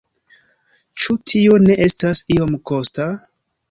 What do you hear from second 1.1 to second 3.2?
tio ne estas iom kosta?